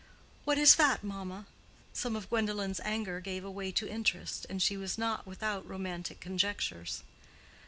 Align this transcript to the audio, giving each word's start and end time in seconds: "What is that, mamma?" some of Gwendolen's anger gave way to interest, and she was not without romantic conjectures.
"What 0.45 0.57
is 0.57 0.77
that, 0.77 1.03
mamma?" 1.03 1.45
some 1.93 2.15
of 2.15 2.27
Gwendolen's 2.27 2.79
anger 2.79 3.19
gave 3.19 3.43
way 3.45 3.71
to 3.73 3.87
interest, 3.87 4.47
and 4.49 4.59
she 4.59 4.75
was 4.75 4.97
not 4.97 5.27
without 5.27 5.63
romantic 5.69 6.19
conjectures. 6.19 7.03